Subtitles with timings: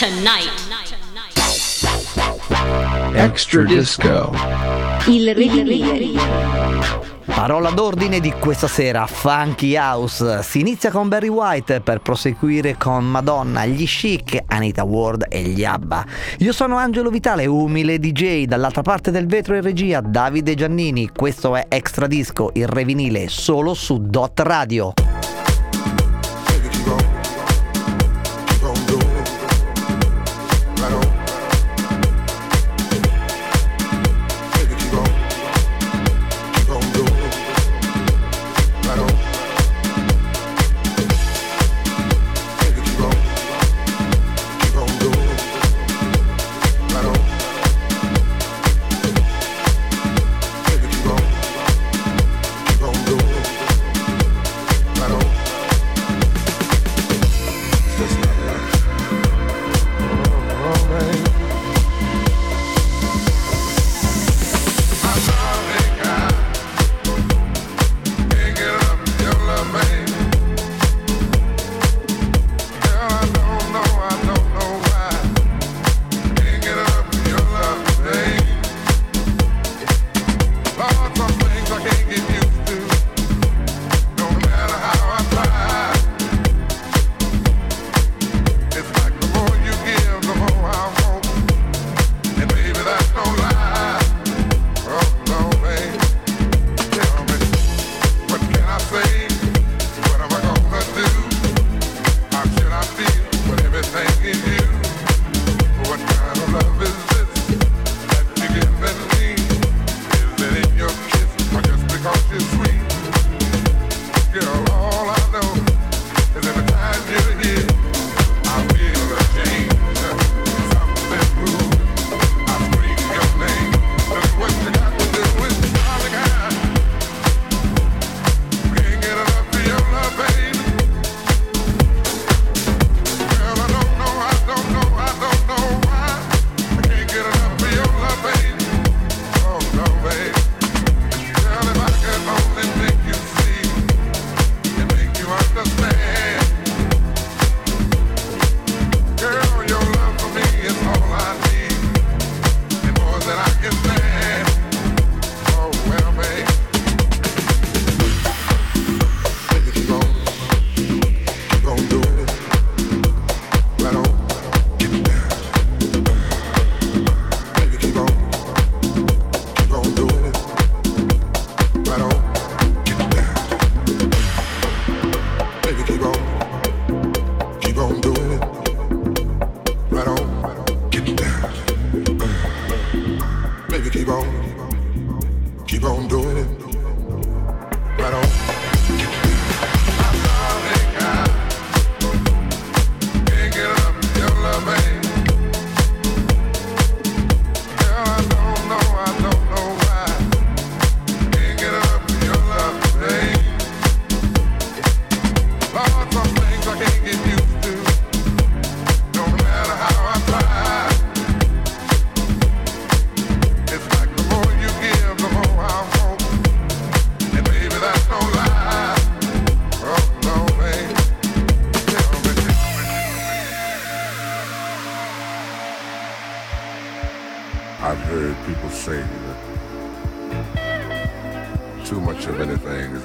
[0.00, 0.48] tonight.
[3.12, 4.32] Extra Disco.
[5.06, 6.16] Il Revivieri.
[7.26, 10.42] Parola d'ordine di questa sera, Funky House.
[10.42, 15.64] Si inizia con Barry White per proseguire con Madonna, gli Chic, Anita Ward e gli
[15.64, 16.06] Abba.
[16.38, 21.10] Io sono Angelo Vitale, umile DJ, dall'altra parte del vetro in regia Davide Giannini.
[21.14, 24.94] Questo è Extra Disco, il revinile solo su Dot Radio.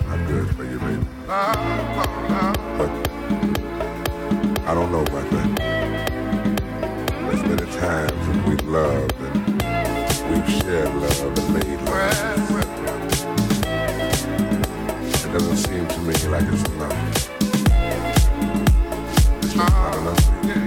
[0.09, 1.05] I'm good for you, baby.
[4.67, 5.49] I don't know about that.
[7.33, 12.15] It's been a time when we've loved and we've shared love and made love.
[15.25, 17.29] It doesn't seem to me like it's enough.
[19.43, 20.64] It's not enough.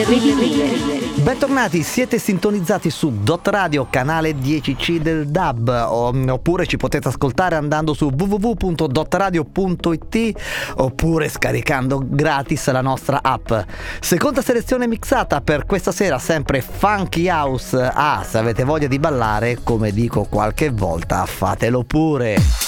[0.00, 7.56] Il Bentornati, siete sintonizzati su Dot Radio, canale 10C del DAB, oppure ci potete ascoltare
[7.56, 10.40] andando su www.dotradio.it
[10.76, 13.52] oppure scaricando gratis la nostra app.
[13.98, 17.90] Seconda selezione mixata per questa sera, sempre Funky House.
[17.92, 22.67] Ah, se avete voglia di ballare, come dico qualche volta, fatelo pure.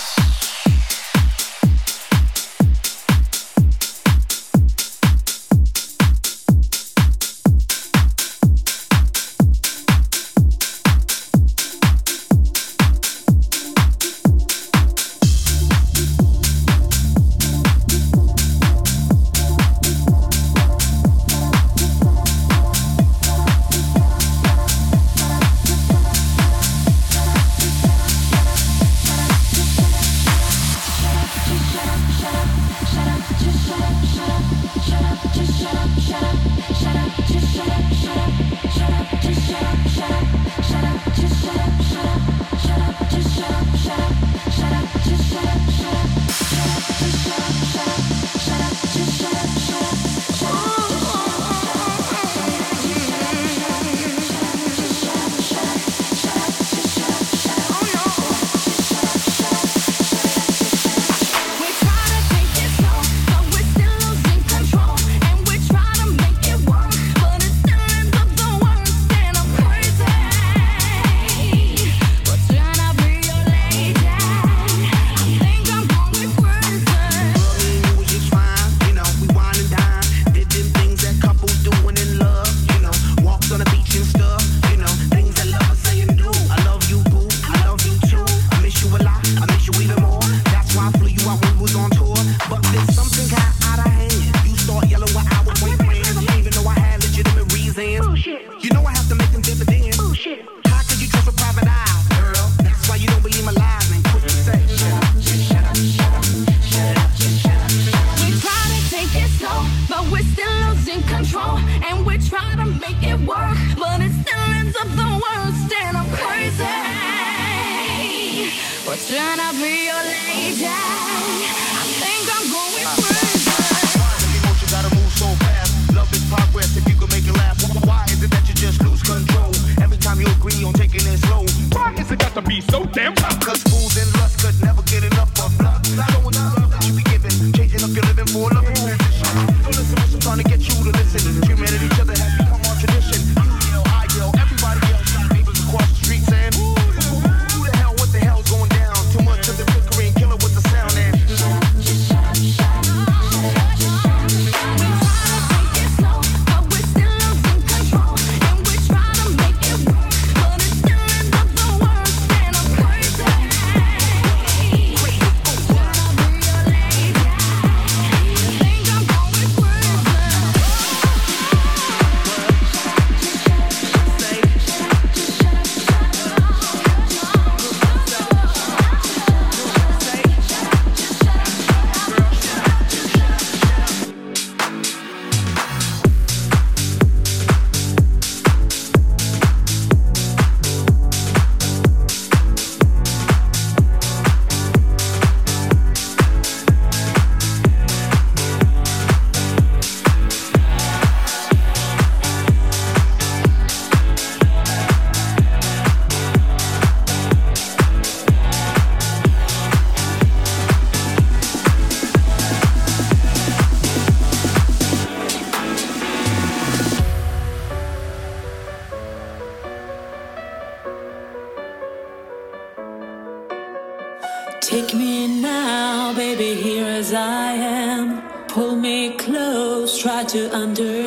[230.30, 230.99] to under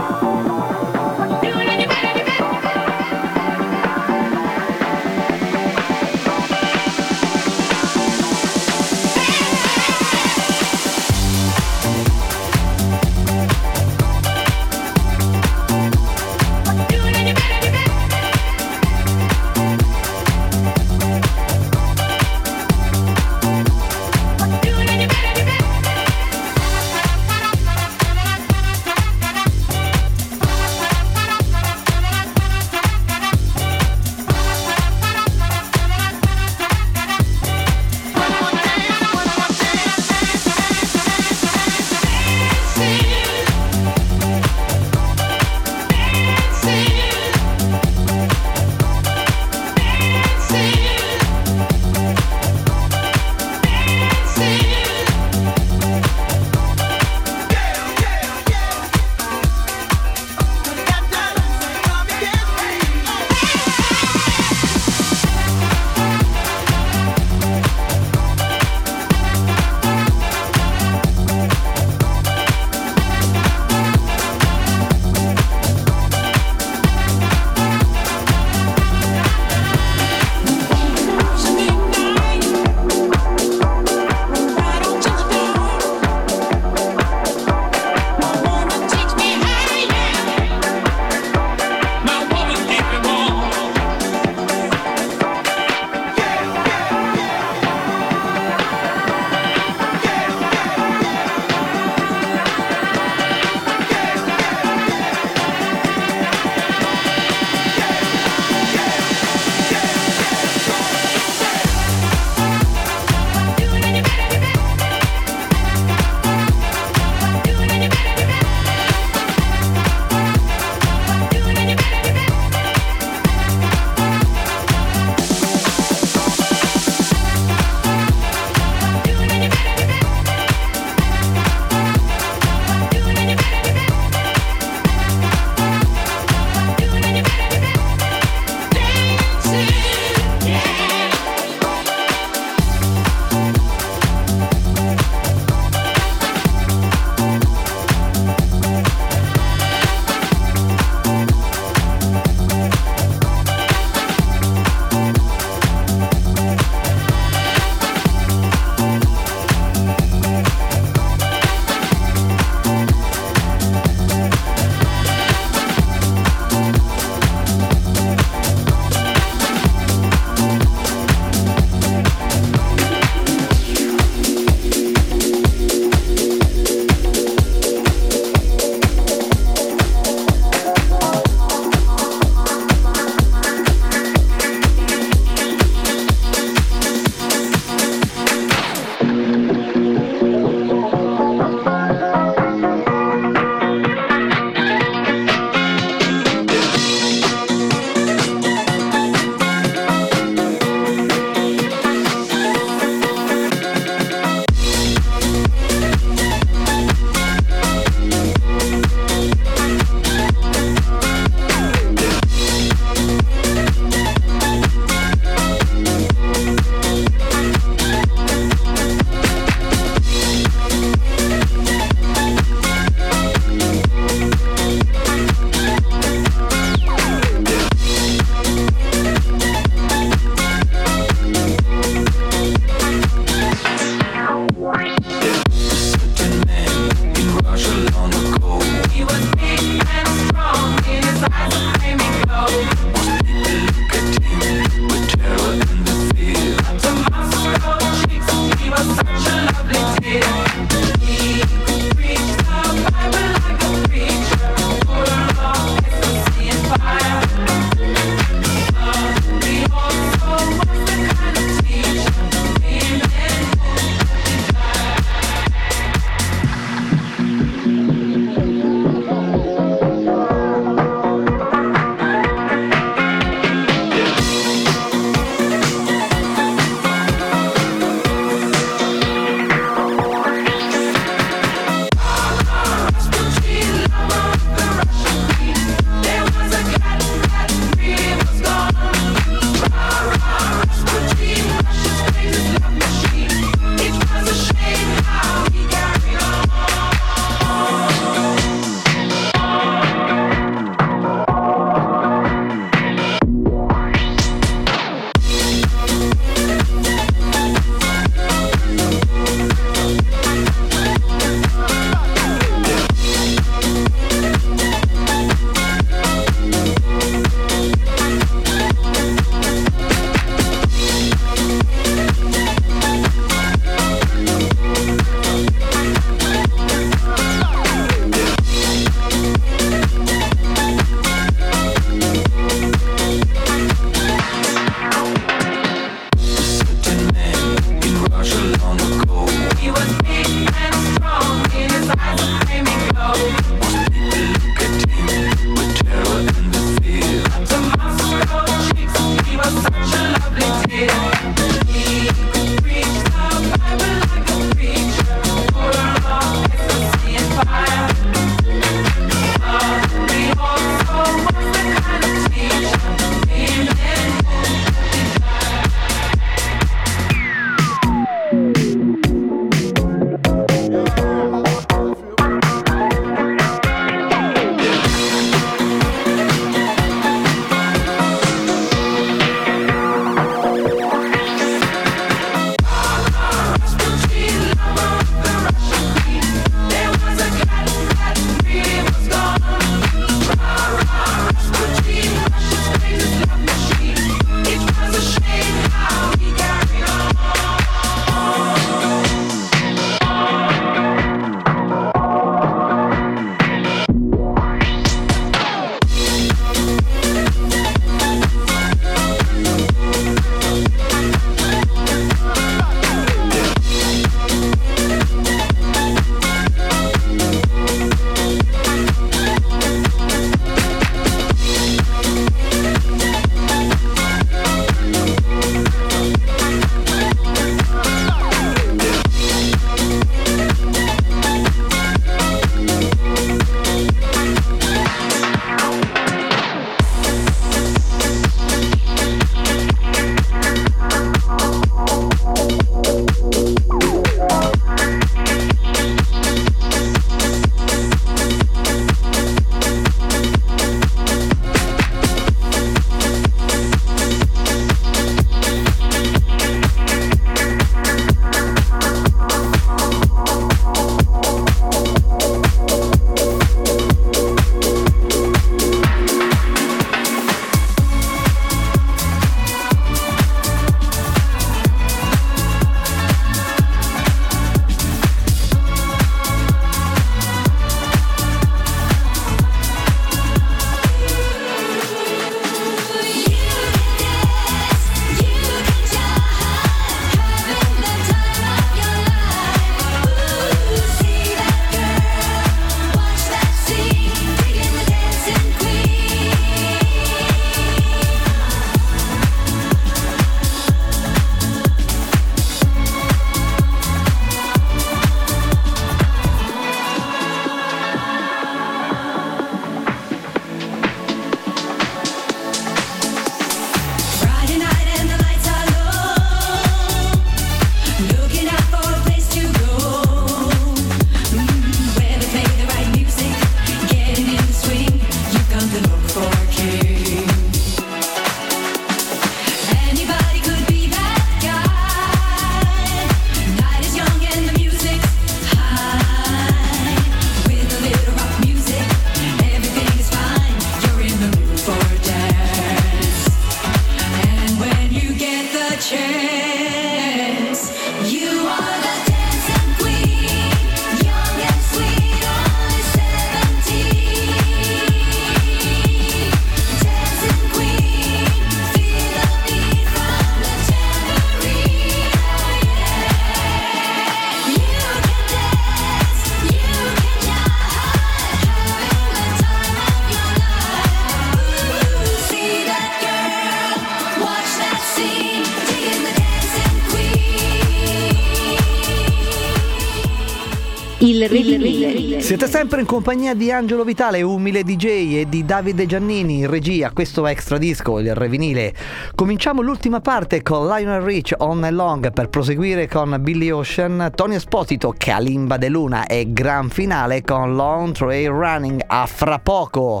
[582.32, 586.90] Siete sempre in compagnia di Angelo Vitale, umile DJ e di Davide Giannini in regia,
[586.90, 588.74] questo extra disco, il revinile.
[589.14, 594.36] Cominciamo l'ultima parte con Lionel Rich, On and Long, per proseguire con Billy Ocean, Tony
[594.36, 600.00] Esposito, Kalimba de Luna e gran finale con Long Trail Running a fra poco.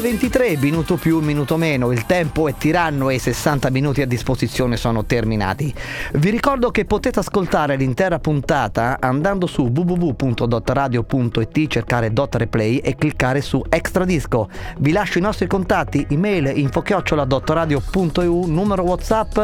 [0.00, 4.06] Le 23, minuto più, minuto meno, il tempo è tiranno e i 60 minuti a
[4.06, 5.74] disposizione sono terminati.
[6.12, 13.40] Vi ricordo che potete ascoltare l'intera puntata andando su www.dotradio.it, cercare Dot Replay e cliccare
[13.40, 14.48] su Extra Disco.
[14.78, 19.36] Vi lascio i nostri contatti, email infochiocciola.radio.eu, numero WhatsApp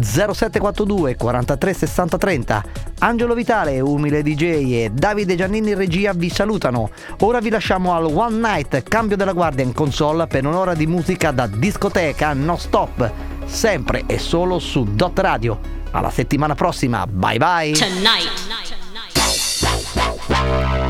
[0.00, 2.64] 0742 43 60 30.
[3.00, 4.42] Angelo Vitale, umile DJ
[4.84, 6.88] e Davide Giannini in regia vi salutano.
[7.20, 9.96] Ora vi lasciamo al One Night, cambio della guardia in console
[10.28, 13.10] per un'ora di musica da discoteca non stop,
[13.46, 15.58] sempre e solo su Dot Radio.
[15.90, 17.72] Alla settimana prossima, bye bye!
[17.72, 18.30] Tonight.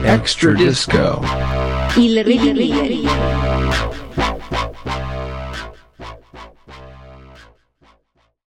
[0.03, 1.23] Extra disco.
[1.95, 4.08] Il revival.